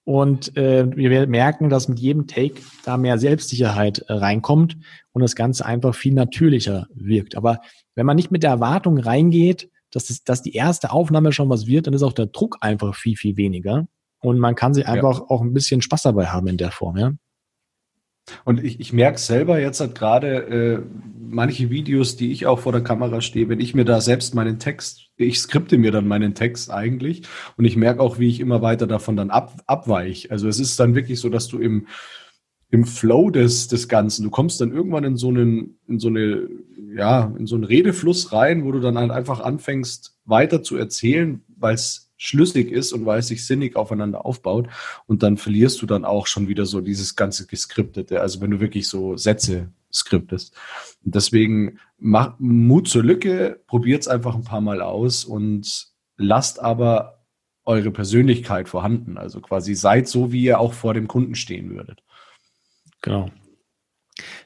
und 0.08 0.56
äh, 0.56 0.88
wir 0.96 1.28
merken, 1.28 1.70
dass 1.70 1.90
mit 1.90 2.00
jedem 2.00 2.28
Take 2.28 2.62
da 2.86 2.96
mehr 2.96 3.18
Selbstsicherheit 3.18 4.00
äh, 4.08 4.14
reinkommt 4.14 4.78
und 5.12 5.22
das 5.22 5.36
Ganze 5.36 5.66
einfach 5.66 5.94
viel 5.96 6.14
natürlicher 6.14 6.88
wirkt. 6.96 7.36
Aber 7.36 7.60
wenn 7.94 8.06
man 8.06 8.16
nicht 8.16 8.32
mit 8.32 8.42
der 8.42 8.52
Erwartung 8.52 9.00
reingeht, 9.00 9.70
dass, 9.92 10.06
das, 10.06 10.24
dass 10.24 10.42
die 10.42 10.54
erste 10.54 10.92
Aufnahme 10.92 11.34
schon 11.34 11.50
was 11.50 11.68
wird, 11.68 11.88
dann 11.88 11.94
ist 11.94 12.04
auch 12.04 12.14
der 12.14 12.28
Druck 12.28 12.60
einfach 12.62 12.96
viel, 12.96 13.18
viel 13.18 13.36
weniger. 13.36 13.90
Und 14.22 14.40
man 14.40 14.56
kann 14.56 14.74
sich 14.74 14.88
einfach 14.88 15.20
ja. 15.20 15.26
auch 15.28 15.42
ein 15.42 15.54
bisschen 15.54 15.82
Spaß 15.82 16.04
dabei 16.04 16.28
haben 16.28 16.48
in 16.48 16.58
der 16.58 16.72
Form, 16.72 16.96
ja. 16.96 17.12
Und 18.44 18.64
ich, 18.64 18.80
ich 18.80 18.94
merke 18.94 19.20
selber 19.20 19.60
jetzt 19.60 19.80
halt 19.80 19.96
gerade 19.96 20.28
äh, 20.48 20.80
manche 21.18 21.70
Videos, 21.70 22.16
die 22.16 22.32
ich 22.32 22.46
auch 22.46 22.60
vor 22.60 22.72
der 22.72 22.84
Kamera 22.84 23.22
stehe, 23.22 23.50
wenn 23.50 23.60
ich 23.60 23.76
mir 23.76 23.86
da 23.86 24.02
selbst 24.02 24.36
meinen 24.36 24.60
Text, 24.60 25.10
ich 25.18 25.40
skripte 25.40 25.78
mir 25.78 25.92
dann 25.92 26.08
meinen 26.08 26.34
Text 26.34 26.72
eigentlich 26.72 27.24
und 27.58 27.66
ich 27.66 27.76
merke 27.76 28.02
auch, 28.02 28.20
wie 28.20 28.30
ich 28.30 28.40
immer 28.40 28.62
weiter 28.62 28.88
davon 28.88 29.16
dann 29.16 29.30
ab, 29.30 29.54
abweich. 29.66 30.32
Also 30.32 30.48
es 30.48 30.60
ist 30.60 30.80
dann 30.80 30.96
wirklich 30.96 31.20
so, 31.20 31.30
dass 31.30 31.48
du 31.48 31.60
im, 31.60 31.88
im 32.70 32.86
Flow 32.86 33.30
des, 33.30 33.68
des 33.68 33.88
Ganzen, 33.88 34.24
du 34.24 34.30
kommst 34.30 34.60
dann 34.62 34.72
irgendwann 34.72 35.04
in 35.04 35.18
so 35.18 35.30
einen, 35.30 35.80
in 35.88 36.00
so 36.00 36.10
eine, 36.10 36.48
ja, 36.96 37.34
in 37.38 37.48
so 37.48 37.56
einen 37.56 37.64
Redefluss 37.64 38.34
rein, 38.34 38.66
wo 38.66 38.72
du 38.72 38.80
dann 38.80 38.98
halt 38.98 39.12
einfach 39.12 39.40
anfängst, 39.40 40.18
weiter 40.26 40.64
zu 40.64 40.76
erzählen, 40.76 41.44
weil 41.56 41.76
es 41.76 42.07
schlüssig 42.18 42.72
ist 42.72 42.94
und 42.94 43.06
weil 43.06 43.20
es 43.20 43.28
sich 43.28 43.46
sinnig 43.46 43.76
aufeinander 43.76 44.26
aufbaut. 44.26 44.68
Und 45.06 45.24
dann 45.24 45.38
verlierst 45.38 45.82
du 45.82 45.86
dann 45.86 46.04
auch 46.04 46.28
schon 46.28 46.48
wieder 46.48 46.66
so 46.66 46.82
dieses 46.82 47.16
ganze 47.16 47.46
Geskriptete. 47.46 48.22
Also 48.22 48.42
wenn 48.42 48.52
du 48.52 48.60
wirklich 48.60 48.88
so 48.88 49.16
Sätze 49.16 49.72
skriptest. 49.94 50.54
Und 51.06 51.16
deswegen 51.16 51.80
mach 51.98 52.38
Mut 52.40 52.88
zur 52.88 53.04
Lücke, 53.04 53.62
probiert 53.68 54.02
es 54.02 54.08
einfach 54.08 54.36
ein 54.36 54.44
paar 54.44 54.62
Mal 54.62 54.82
aus 54.82 55.24
und 55.24 55.88
lasst 56.18 56.60
aber 56.60 57.24
eure 57.66 57.92
Persönlichkeit 57.92 58.70
vorhanden. 58.70 59.18
Also 59.18 59.40
quasi 59.42 59.76
seid 59.76 60.08
so, 60.08 60.32
wie 60.32 60.44
ihr 60.44 60.60
auch 60.60 60.74
vor 60.74 60.94
dem 60.94 61.08
Kunden 61.08 61.36
stehen 61.36 61.70
würdet. 61.70 62.02
Genau. 63.02 63.30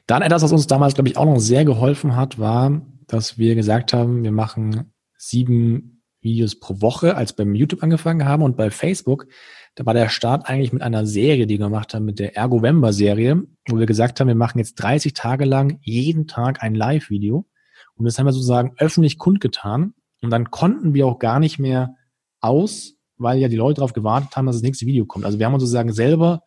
Dann 0.06 0.22
etwas, 0.22 0.42
was 0.42 0.52
uns 0.52 0.66
damals, 0.66 0.94
glaube 0.94 1.08
ich, 1.08 1.16
auch 1.16 1.24
noch 1.24 1.38
sehr 1.38 1.64
geholfen 1.64 2.16
hat, 2.16 2.38
war, 2.38 2.82
dass 3.06 3.38
wir 3.38 3.54
gesagt 3.54 3.92
haben, 3.92 4.22
wir 4.24 4.32
machen 4.32 4.92
sieben 5.16 5.91
Videos 6.22 6.58
pro 6.58 6.80
Woche, 6.80 7.16
als 7.16 7.34
beim 7.34 7.54
YouTube 7.54 7.82
angefangen 7.82 8.24
haben 8.24 8.42
und 8.42 8.56
bei 8.56 8.70
Facebook, 8.70 9.26
da 9.74 9.86
war 9.86 9.94
der 9.94 10.08
Start 10.08 10.48
eigentlich 10.48 10.72
mit 10.72 10.82
einer 10.82 11.06
Serie, 11.06 11.46
die 11.46 11.58
wir 11.58 11.66
gemacht 11.66 11.94
haben, 11.94 12.04
mit 12.04 12.18
der 12.18 12.36
Ergovember-Serie, 12.36 13.42
wo 13.68 13.78
wir 13.78 13.86
gesagt 13.86 14.20
haben, 14.20 14.28
wir 14.28 14.34
machen 14.34 14.58
jetzt 14.58 14.74
30 14.76 15.14
Tage 15.14 15.44
lang 15.44 15.78
jeden 15.82 16.26
Tag 16.26 16.62
ein 16.62 16.74
Live-Video. 16.74 17.46
Und 17.94 18.04
das 18.04 18.18
haben 18.18 18.26
wir 18.26 18.32
sozusagen 18.32 18.74
öffentlich 18.78 19.18
kundgetan. 19.18 19.94
Und 20.22 20.30
dann 20.30 20.50
konnten 20.50 20.94
wir 20.94 21.06
auch 21.06 21.18
gar 21.18 21.40
nicht 21.40 21.58
mehr 21.58 21.94
aus, 22.40 22.94
weil 23.16 23.38
ja 23.38 23.48
die 23.48 23.56
Leute 23.56 23.76
darauf 23.76 23.92
gewartet 23.92 24.36
haben, 24.36 24.46
dass 24.46 24.56
das 24.56 24.62
nächste 24.62 24.86
Video 24.86 25.06
kommt. 25.06 25.24
Also 25.24 25.38
wir 25.38 25.46
haben 25.46 25.54
uns 25.54 25.62
sozusagen 25.62 25.92
selber 25.92 26.42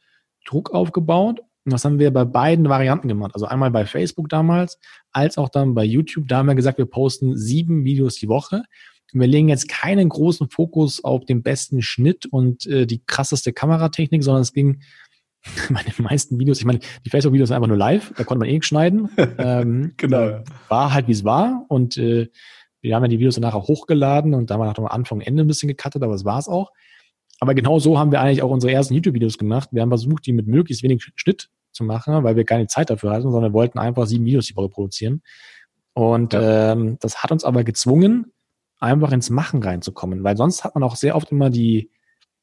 Druck 0.46 0.72
aufgebaut. 0.72 1.40
Und 1.66 1.74
das 1.74 1.84
haben 1.84 1.98
wir 1.98 2.14
bei 2.14 2.26
beiden 2.26 2.70
Varianten 2.70 3.08
gemacht. 3.08 3.32
Also 3.34 3.48
einmal 3.48 3.72
bei 3.72 3.86
Facebook 3.86 4.30
damals, 4.30 4.78
als 5.12 5.40
auch 5.40 5.50
dann 5.50 5.74
bei 5.74 5.84
YouTube. 5.84 6.28
Da 6.28 6.38
haben 6.38 6.48
wir 6.48 6.56
gesagt, 6.56 6.78
wir 6.78 6.86
posten 6.86 7.36
sieben 7.38 7.86
Videos 7.86 8.16
die 8.16 8.28
Woche. 8.28 8.64
Wir 9.14 9.28
legen 9.28 9.50
jetzt 9.50 9.70
keinen 9.70 10.10
großen 10.10 10.50
Fokus 10.50 11.04
auf 11.04 11.26
den 11.26 11.44
besten 11.44 11.82
Schnitt 11.82 12.26
und 12.26 12.66
äh, 12.66 12.86
die 12.86 13.02
krasseste 13.06 13.54
Kameratechnik, 13.54 14.24
sondern 14.24 14.42
es 14.42 14.54
ging 14.54 14.82
meine 15.70 15.92
meisten 15.98 16.40
Videos, 16.40 16.60
ich 16.60 16.66
meine, 16.66 16.80
die 17.06 17.10
Facebook-Videos 17.10 17.50
sind 17.50 17.56
einfach 17.56 17.68
nur 17.68 17.78
live, 17.78 18.14
da 18.18 18.24
konnte 18.24 18.40
man 18.40 18.50
eh 18.50 18.62
schneiden. 18.62 19.10
ähm, 19.38 19.94
genau. 19.98 20.44
War 20.70 20.94
halt, 20.94 21.08
wie 21.08 21.14
es 21.14 21.24
war. 21.24 21.66
Und 21.68 21.98
äh, 21.98 22.30
wir 22.82 22.96
haben 22.96 23.04
ja 23.04 23.08
die 23.08 23.20
Videos 23.20 23.36
danach 23.36 23.56
auch 23.56 23.68
hochgeladen 23.68 24.34
und 24.34 24.50
da 24.50 24.56
haben 24.56 24.62
wir 24.62 24.66
nach 24.66 24.74
dem 24.74 24.86
Anfang 24.86 25.22
Ende 25.22 25.44
ein 25.44 25.48
bisschen 25.48 25.68
gecuttet, 25.68 26.04
aber 26.04 26.14
das 26.14 26.26
war 26.26 26.40
es 26.40 26.48
auch. 26.48 26.72
Aber 27.40 27.54
genau 27.54 27.80
so 27.80 28.00
haben 28.00 28.12
wir 28.12 28.22
eigentlich 28.22 28.42
auch 28.42 28.50
unsere 28.50 28.74
ersten 28.74 28.94
YouTube-Videos 28.94 29.38
gemacht. 29.38 29.70
Wir 29.72 29.82
haben 29.82 29.90
versucht, 29.90 30.26
die 30.26 30.34
mit 30.34 30.48
möglichst 30.48 30.84
wenig 30.84 31.12
Schnitt 31.16 31.50
zu 31.72 31.84
machen, 31.84 32.24
weil 32.24 32.36
wir 32.36 32.46
keine 32.46 32.68
Zeit 32.68 32.90
dafür 32.90 33.12
hatten, 33.12 33.30
sondern 33.30 33.54
wollten 33.54 33.78
einfach 33.78 34.06
sieben 34.06 34.26
Videos 34.26 34.48
die 34.48 34.56
Woche 34.56 34.70
produzieren. 34.70 35.22
Und 35.94 36.34
ja. 36.34 36.72
ähm, 36.72 36.98
das 37.02 37.24
hat 37.24 37.32
uns 37.32 37.44
aber 37.44 37.64
gezwungen, 37.64 38.32
einfach 38.80 39.12
ins 39.12 39.30
Machen 39.30 39.64
reinzukommen, 39.64 40.24
weil 40.24 40.38
sonst 40.38 40.64
hat 40.64 40.76
man 40.76 40.84
auch 40.84 40.96
sehr 40.96 41.16
oft 41.16 41.32
immer 41.32 41.50
die 41.50 41.92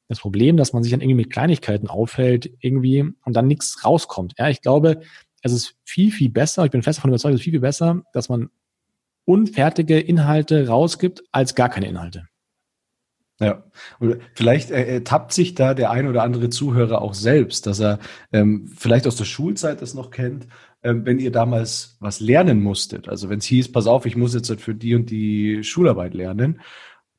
das 0.08 0.20
Problem, 0.20 0.56
dass 0.56 0.72
man 0.72 0.82
sich 0.82 0.92
dann 0.92 1.00
irgendwie 1.00 1.22
mit 1.22 1.32
Kleinigkeiten 1.32 1.88
aufhält 1.88 2.50
irgendwie 2.60 3.12
und 3.24 3.34
dann 3.34 3.46
nichts 3.46 3.84
rauskommt. 3.84 4.34
Ja, 4.38 4.48
ich 4.48 4.60
glaube, 4.60 5.00
es 5.42 5.52
ist 5.52 5.76
viel, 5.84 6.12
viel 6.12 6.28
besser, 6.28 6.64
ich 6.64 6.70
bin 6.70 6.82
fest 6.82 6.98
davon 6.98 7.10
überzeugt, 7.10 7.34
es 7.34 7.40
ist 7.40 7.44
viel, 7.44 7.54
viel 7.54 7.60
besser, 7.60 8.02
dass 8.12 8.28
man 8.28 8.50
unfertige 9.24 9.98
Inhalte 9.98 10.68
rausgibt, 10.68 11.22
als 11.32 11.54
gar 11.54 11.68
keine 11.68 11.88
Inhalte. 11.88 12.26
Ja, 13.40 13.64
und 13.98 14.18
vielleicht 14.34 14.70
ertappt 14.70 15.32
sich 15.32 15.54
da 15.54 15.74
der 15.74 15.90
ein 15.90 16.06
oder 16.06 16.22
andere 16.22 16.48
Zuhörer 16.48 17.02
auch 17.02 17.14
selbst, 17.14 17.66
dass 17.66 17.80
er 17.80 17.98
ähm, 18.32 18.70
vielleicht 18.76 19.06
aus 19.06 19.16
der 19.16 19.24
Schulzeit 19.24 19.82
das 19.82 19.94
noch 19.94 20.10
kennt, 20.10 20.46
wenn 20.82 21.18
ihr 21.18 21.30
damals 21.30 21.96
was 22.00 22.20
lernen 22.20 22.62
musstet. 22.62 23.08
Also 23.08 23.28
wenn 23.28 23.38
es 23.38 23.44
hieß, 23.46 23.70
pass 23.72 23.86
auf, 23.86 24.06
ich 24.06 24.16
muss 24.16 24.34
jetzt 24.34 24.50
halt 24.50 24.60
für 24.60 24.74
die 24.74 24.94
und 24.94 25.10
die 25.10 25.62
Schularbeit 25.62 26.14
lernen, 26.14 26.60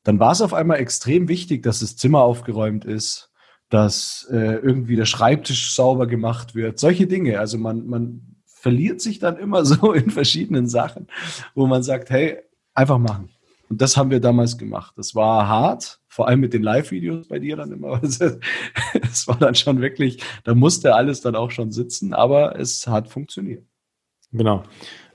dann 0.04 0.20
war 0.20 0.32
es 0.32 0.42
auf 0.42 0.54
einmal 0.54 0.80
extrem 0.80 1.30
wichtig, 1.30 1.64
dass 1.64 1.80
das 1.80 1.96
Zimmer 1.96 2.22
aufgeräumt 2.22 2.84
ist, 2.86 3.32
dass 3.70 4.28
äh, 4.30 4.56
irgendwie 4.56 4.96
der 4.96 5.06
Schreibtisch 5.06 5.74
sauber 5.74 6.08
gemacht 6.08 6.56
wird, 6.56 6.78
solche 6.78 7.08
Dinge. 7.08 7.40
Also 7.40 7.58
man, 7.58 7.88
man 7.88 8.36
verliert 8.46 9.02
sich 9.02 9.20
dann 9.20 9.38
immer 9.38 9.66
so 9.66 9.94
in 9.94 10.10
verschiedenen 10.10 10.68
Sachen, 10.68 11.08
wo 11.56 11.66
man 11.68 11.84
sagt, 11.84 12.10
hey, 12.10 12.40
einfach 12.74 12.98
machen. 12.98 13.30
Und 13.74 13.82
das 13.82 13.98
haben 13.98 14.12
wir 14.12 14.20
damals 14.20 14.60
gemacht. 14.60 14.94
Das 14.98 15.16
war 15.16 15.48
hart, 15.48 16.00
vor 16.08 16.28
allem 16.28 16.42
mit 16.42 16.54
den 16.54 16.62
Live-Videos 16.62 17.28
bei 17.28 17.40
dir 17.40 17.56
dann 17.56 17.72
immer. 17.72 18.00
Es 18.04 19.28
war 19.28 19.36
dann 19.40 19.56
schon 19.56 19.82
wirklich, 19.82 20.24
da 20.44 20.54
musste 20.54 20.94
alles 20.94 21.22
dann 21.22 21.36
auch 21.36 21.50
schon 21.50 21.72
sitzen, 21.72 22.14
aber 22.14 22.60
es 22.60 22.86
hat 22.86 23.10
funktioniert. 23.10 23.66
Genau. 24.32 24.62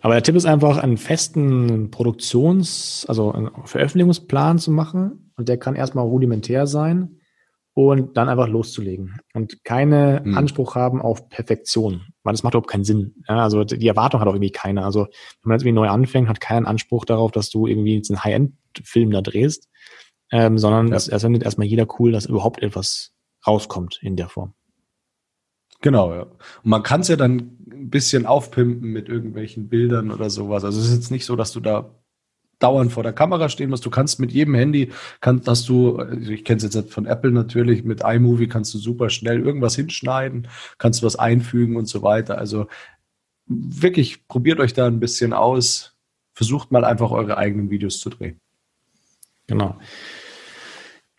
Aber 0.00 0.14
der 0.14 0.24
Tipp 0.24 0.34
ist 0.34 0.44
einfach, 0.44 0.78
einen 0.78 0.96
festen 0.96 1.92
Produktions-, 1.92 3.06
also 3.06 3.30
einen 3.30 3.50
Veröffentlichungsplan 3.64 4.58
zu 4.58 4.72
machen. 4.72 5.30
Und 5.36 5.48
der 5.48 5.56
kann 5.56 5.76
erstmal 5.76 6.04
rudimentär 6.04 6.66
sein 6.66 7.17
und 7.78 8.16
dann 8.16 8.28
einfach 8.28 8.49
loszulegen 8.49 9.20
und 9.35 9.62
keine 9.62 10.25
hm. 10.25 10.37
Anspruch 10.37 10.75
haben 10.75 11.00
auf 11.00 11.28
Perfektion, 11.28 12.06
weil 12.25 12.32
das 12.32 12.42
macht 12.42 12.54
überhaupt 12.54 12.68
keinen 12.68 12.82
Sinn. 12.82 13.14
Ja, 13.28 13.44
also 13.44 13.62
die 13.62 13.87
Erwartung 13.87 14.20
hat 14.20 14.26
auch 14.26 14.35
irgendwie 14.35 14.50
keiner. 14.50 14.85
Also 14.85 15.02
wenn 15.02 15.49
man 15.49 15.54
jetzt 15.54 15.62
irgendwie 15.62 15.76
neu 15.76 15.88
anfängt, 15.88 16.28
hat 16.28 16.40
keinen 16.40 16.66
Anspruch 16.66 17.04
darauf, 17.04 17.30
dass 17.30 17.50
du 17.50 17.68
irgendwie 17.68 17.94
jetzt 17.94 18.11
einen 18.11 18.25
High-End-Film 18.25 19.12
da 19.12 19.23
drehst, 19.23 19.68
ähm, 20.32 20.58
sondern 20.58 20.88
ja. 20.88 20.97
es, 20.97 21.06
es 21.06 21.23
findet 21.23 21.44
erstmal 21.44 21.68
jeder 21.68 21.87
cool, 22.00 22.11
dass 22.11 22.26
überhaupt 22.26 22.64
etwas 22.64 23.12
rauskommt 23.47 24.00
in 24.02 24.16
der 24.16 24.28
Form. 24.28 24.54
Genau, 25.80 26.12
ja. 26.12 26.23
Und 26.23 26.32
man 26.64 26.82
kann 26.82 27.02
es 27.02 27.08
ja 27.08 27.14
dann 27.14 27.58
ein 27.70 27.90
bisschen 27.90 28.26
aufpimpen 28.26 28.90
mit 28.90 29.08
irgendwelchen 29.08 29.68
Bildern 29.68 30.11
oder 30.11 30.30
sowas. 30.30 30.64
Also 30.64 30.80
es 30.80 30.88
ist 30.88 30.94
jetzt 30.97 31.11
nicht 31.12 31.26
so, 31.26 31.37
dass 31.37 31.52
du 31.52 31.61
da 31.61 31.94
dauernd 32.58 32.92
vor 32.92 33.02
der 33.02 33.12
Kamera 33.12 33.48
stehen 33.48 33.70
musst. 33.70 33.86
Du 33.86 33.90
kannst 33.90 34.20
mit 34.20 34.32
jedem 34.32 34.54
Handy, 34.54 34.92
kannst, 35.20 35.48
hast 35.48 35.68
du, 35.68 35.96
also 35.96 36.30
ich 36.30 36.44
kenne 36.44 36.58
es 36.58 36.74
jetzt 36.74 36.92
von 36.92 37.06
Apple 37.06 37.30
natürlich, 37.30 37.84
mit 37.84 38.02
iMovie 38.04 38.48
kannst 38.48 38.74
du 38.74 38.78
super 38.78 39.10
schnell 39.10 39.40
irgendwas 39.40 39.76
hinschneiden, 39.76 40.48
kannst 40.78 41.02
du 41.02 41.06
was 41.06 41.16
einfügen 41.16 41.76
und 41.76 41.86
so 41.86 42.02
weiter. 42.02 42.38
Also 42.38 42.66
wirklich 43.46 44.26
probiert 44.28 44.60
euch 44.60 44.74
da 44.74 44.86
ein 44.86 45.00
bisschen 45.00 45.32
aus. 45.32 45.94
Versucht 46.32 46.70
mal 46.70 46.84
einfach 46.84 47.10
eure 47.10 47.36
eigenen 47.36 47.70
Videos 47.70 47.98
zu 47.98 48.10
drehen. 48.10 48.38
Genau. 49.48 49.76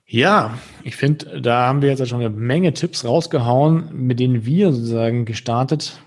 Ja, 0.05 0.57
ich 0.83 0.95
finde, 0.95 1.41
da 1.41 1.67
haben 1.67 1.81
wir 1.81 1.89
jetzt 1.89 2.07
schon 2.07 2.19
eine 2.19 2.29
Menge 2.29 2.73
Tipps 2.73 3.05
rausgehauen, 3.05 3.89
mit 3.93 4.19
denen 4.19 4.45
wir 4.45 4.71
sozusagen 4.71 5.25
gestartet 5.25 6.01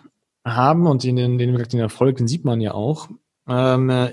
haben 0.44 0.86
und 0.86 1.04
den, 1.04 1.16
den, 1.16 1.38
den 1.38 1.80
Erfolg, 1.80 2.16
den 2.16 2.26
sieht 2.26 2.44
man 2.44 2.60
ja 2.60 2.74
auch. 2.74 3.08
Ähm, 3.46 4.08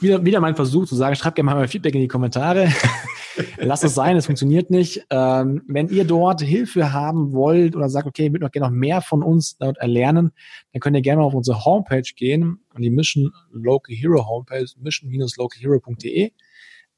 wieder, 0.00 0.24
wieder 0.24 0.40
mein 0.40 0.56
Versuch 0.56 0.86
zu 0.86 0.94
sagen, 0.94 1.16
schreibt 1.16 1.36
gerne 1.36 1.50
mal 1.50 1.68
Feedback 1.68 1.94
in 1.94 2.00
die 2.00 2.08
Kommentare. 2.08 2.72
Lasst 3.58 3.84
es 3.84 3.94
sein, 3.94 4.16
es 4.16 4.26
funktioniert 4.26 4.70
nicht. 4.70 5.04
Ähm, 5.10 5.62
wenn 5.66 5.88
ihr 5.88 6.04
dort 6.04 6.40
Hilfe 6.40 6.92
haben 6.92 7.32
wollt 7.32 7.74
oder 7.74 7.88
sagt, 7.88 8.06
okay, 8.06 8.24
ihr 8.24 8.30
würdet 8.30 8.42
noch 8.42 8.52
gerne 8.52 8.68
noch 8.68 8.78
mehr 8.78 9.00
von 9.00 9.22
uns 9.22 9.56
dort 9.58 9.78
erlernen, 9.78 10.32
dann 10.72 10.80
könnt 10.80 10.96
ihr 10.96 11.02
gerne 11.02 11.20
mal 11.20 11.26
auf 11.26 11.34
unsere 11.34 11.64
Homepage 11.64 12.08
gehen, 12.16 12.60
an 12.72 12.82
die 12.82 12.90
Mission 12.90 13.32
Local 13.50 13.94
Hero 13.94 14.26
Homepage, 14.26 14.66
mission-localhero.de. 14.78 16.30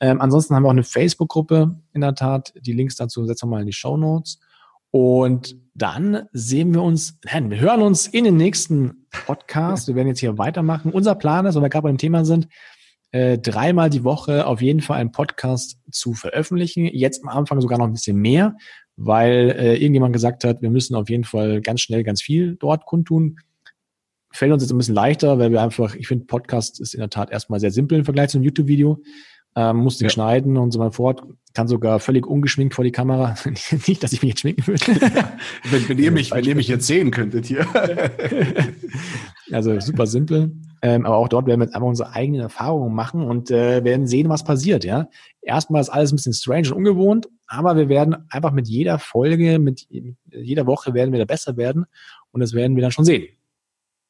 Ähm, 0.00 0.20
ansonsten 0.20 0.54
haben 0.54 0.62
wir 0.64 0.68
auch 0.68 0.72
eine 0.72 0.84
Facebook-Gruppe 0.84 1.74
in 1.94 2.00
der 2.02 2.14
Tat. 2.14 2.52
Die 2.60 2.72
Links 2.72 2.96
dazu 2.96 3.24
setzen 3.24 3.46
wir 3.46 3.56
mal 3.56 3.60
in 3.60 3.66
die 3.66 3.72
Show 3.72 3.96
Notes. 3.96 4.38
Und 4.90 5.56
dann 5.74 6.26
sehen 6.32 6.72
wir 6.72 6.82
uns, 6.82 7.18
wir 7.22 7.60
hören 7.60 7.82
uns 7.82 8.06
in 8.06 8.24
den 8.24 8.36
nächsten 8.36 9.06
Podcast. 9.10 9.88
Wir 9.88 9.94
werden 9.94 10.08
jetzt 10.08 10.20
hier 10.20 10.38
weitermachen. 10.38 10.92
Unser 10.92 11.14
Plan 11.14 11.44
ist, 11.44 11.54
wenn 11.54 11.62
wir 11.62 11.68
gerade 11.68 11.84
beim 11.84 11.98
Thema 11.98 12.24
sind, 12.24 12.48
äh, 13.12 13.38
dreimal 13.38 13.90
die 13.90 14.04
Woche 14.04 14.46
auf 14.46 14.62
jeden 14.62 14.80
Fall 14.80 14.98
einen 14.98 15.12
Podcast 15.12 15.78
zu 15.90 16.14
veröffentlichen. 16.14 16.86
Jetzt 16.86 17.22
am 17.22 17.28
Anfang 17.28 17.60
sogar 17.60 17.78
noch 17.78 17.86
ein 17.86 17.92
bisschen 17.92 18.16
mehr, 18.16 18.56
weil 18.96 19.54
äh, 19.58 19.76
irgendjemand 19.76 20.12
gesagt 20.12 20.44
hat, 20.44 20.62
wir 20.62 20.70
müssen 20.70 20.94
auf 20.94 21.08
jeden 21.08 21.24
Fall 21.24 21.60
ganz 21.60 21.82
schnell 21.82 22.02
ganz 22.02 22.22
viel 22.22 22.56
dort 22.56 22.86
kundtun. 22.86 23.38
Fällt 24.32 24.52
uns 24.52 24.62
jetzt 24.62 24.72
ein 24.72 24.78
bisschen 24.78 24.94
leichter, 24.94 25.38
weil 25.38 25.50
wir 25.50 25.62
einfach, 25.62 25.94
ich 25.94 26.08
finde, 26.08 26.26
Podcast 26.26 26.80
ist 26.80 26.94
in 26.94 27.00
der 27.00 27.10
Tat 27.10 27.30
erstmal 27.30 27.60
sehr 27.60 27.70
simpel 27.70 27.98
im 27.98 28.04
Vergleich 28.04 28.30
zum 28.30 28.42
YouTube-Video 28.42 29.00
ähm, 29.56 29.78
musste 29.78 30.04
ja. 30.04 30.10
schneiden 30.10 30.58
und 30.58 30.70
so 30.70 30.78
weiter 30.78 30.92
fort. 30.92 31.22
Kann 31.54 31.66
sogar 31.66 31.98
völlig 31.98 32.26
ungeschminkt 32.26 32.74
vor 32.74 32.84
die 32.84 32.92
Kamera. 32.92 33.34
Nicht, 33.86 34.02
dass 34.02 34.12
ich 34.12 34.22
mich 34.22 34.30
jetzt 34.30 34.40
schminken 34.40 34.66
würde. 34.66 34.84
wenn, 35.70 35.88
wenn, 35.88 35.98
ihr 35.98 36.12
mich, 36.12 36.30
wenn 36.30 36.44
ihr 36.44 36.54
mich 36.54 36.68
jetzt 36.68 36.86
sehen 36.86 37.10
könntet 37.10 37.46
hier. 37.46 37.66
also 39.50 39.80
super 39.80 40.06
simpel. 40.06 40.52
Ähm, 40.82 41.06
aber 41.06 41.16
auch 41.16 41.28
dort 41.28 41.46
werden 41.46 41.60
wir 41.60 41.64
jetzt 41.64 41.74
einfach 41.74 41.88
unsere 41.88 42.12
eigenen 42.12 42.42
Erfahrungen 42.42 42.94
machen 42.94 43.22
und 43.22 43.50
äh, 43.50 43.82
werden 43.82 44.06
sehen, 44.06 44.28
was 44.28 44.44
passiert. 44.44 44.84
Ja, 44.84 45.08
erstmal 45.40 45.80
ist 45.80 45.88
alles 45.88 46.12
ein 46.12 46.16
bisschen 46.16 46.34
strange 46.34 46.68
und 46.68 46.74
ungewohnt, 46.74 47.28
aber 47.46 47.76
wir 47.76 47.88
werden 47.88 48.26
einfach 48.28 48.52
mit 48.52 48.68
jeder 48.68 48.98
Folge, 48.98 49.58
mit 49.58 49.86
jeder 49.88 50.66
Woche 50.66 50.92
werden 50.92 51.12
wir 51.12 51.18
da 51.18 51.24
besser 51.24 51.56
werden 51.56 51.86
und 52.30 52.40
das 52.40 52.52
werden 52.52 52.76
wir 52.76 52.82
dann 52.82 52.92
schon 52.92 53.06
sehen. 53.06 53.26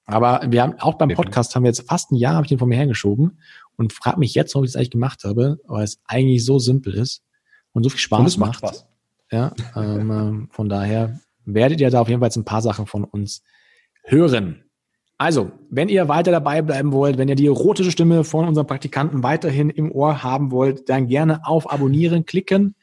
Aber 0.07 0.41
wir 0.49 0.63
haben 0.63 0.75
auch 0.79 0.95
beim 0.95 1.09
Podcast 1.11 1.55
haben 1.55 1.65
wir 1.65 1.69
jetzt 1.69 1.89
fast 1.89 2.13
ein 2.13 2.17
Jahr 2.17 2.35
habe 2.35 2.45
ich 2.45 2.49
den 2.49 2.59
vor 2.59 2.69
mir 2.69 2.77
hergeschoben 2.77 3.39
und 3.77 3.93
frage 3.93 4.19
mich 4.19 4.35
jetzt, 4.35 4.55
ob 4.57 4.65
ich 4.65 4.71
es 4.71 4.77
eigentlich 4.77 4.91
gemacht 4.91 5.25
habe, 5.25 5.59
weil 5.67 5.85
es 5.85 6.01
eigentlich 6.07 6.45
so 6.45 6.59
simpel 6.59 6.95
ist 6.95 7.23
und 7.73 7.83
so 7.83 7.91
viel 7.91 8.01
Spaß 8.01 8.37
macht. 8.39 8.63
macht. 8.63 8.77
Spaß. 8.77 8.87
Ja, 9.31 9.53
ähm, 9.75 10.11
ähm, 10.11 10.49
von 10.51 10.69
daher 10.69 11.21
werdet 11.45 11.81
ihr 11.81 11.91
da 11.91 12.01
auf 12.01 12.09
jeden 12.09 12.21
Fall 12.21 12.31
ein 12.35 12.45
paar 12.45 12.63
Sachen 12.63 12.87
von 12.87 13.05
uns 13.05 13.43
hören. 14.05 14.65
Also, 15.19 15.51
wenn 15.71 15.89
ihr 15.89 16.09
weiter 16.09 16.31
dabei 16.31 16.63
bleiben 16.63 16.93
wollt, 16.93 17.17
wenn 17.19 17.29
ihr 17.29 17.37
die 17.37 17.47
erotische 17.47 17.91
Stimme 17.91 18.23
von 18.23 18.47
unserem 18.47 18.67
Praktikanten 18.67 19.23
weiterhin 19.23 19.71
im 19.71 19.91
Ohr 19.91 20.23
haben 20.23 20.51
wollt, 20.51 20.89
dann 20.89 21.09
gerne 21.09 21.47
auf 21.47 21.73
Abonnieren 21.73 22.27
klicken 22.27 22.75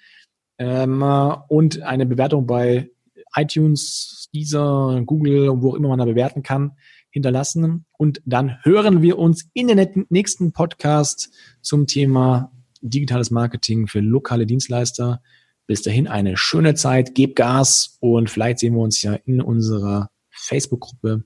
ähm, 0.57 1.03
und 1.47 1.81
eine 1.83 2.05
Bewertung 2.05 2.47
bei 2.47 2.89
iTunes, 3.35 4.29
Deezer, 4.33 5.01
Google, 5.05 5.61
wo 5.61 5.71
auch 5.71 5.75
immer 5.75 5.89
man 5.89 5.99
da 5.99 6.05
bewerten 6.05 6.43
kann 6.43 6.73
hinterlassen. 7.13 7.85
Und 7.97 8.21
dann 8.25 8.57
hören 8.63 9.01
wir 9.01 9.17
uns 9.17 9.47
in 9.53 9.67
den 9.67 10.05
nächsten 10.09 10.51
Podcast 10.51 11.31
zum 11.61 11.87
Thema 11.87 12.51
digitales 12.81 13.31
Marketing 13.31 13.87
für 13.87 14.01
lokale 14.01 14.45
Dienstleister. 14.45 15.21
Bis 15.67 15.81
dahin 15.83 16.07
eine 16.07 16.35
schöne 16.35 16.75
Zeit, 16.75 17.15
gebt 17.15 17.37
Gas 17.37 17.97
und 18.01 18.29
vielleicht 18.29 18.59
sehen 18.59 18.73
wir 18.73 18.81
uns 18.81 19.01
ja 19.01 19.13
in 19.13 19.41
unserer 19.41 20.09
Facebook-Gruppe 20.31 21.23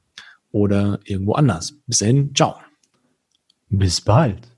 oder 0.52 1.00
irgendwo 1.06 1.34
anders. 1.34 1.74
Bis 1.88 2.00
dahin, 2.00 2.36
ciao. 2.36 2.56
Bis 3.70 4.02
bald. 4.02 4.52